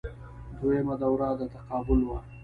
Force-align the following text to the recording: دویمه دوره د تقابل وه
دویمه 0.59 0.95
دوره 1.01 1.27
د 1.39 1.41
تقابل 1.55 1.99
وه 2.07 2.19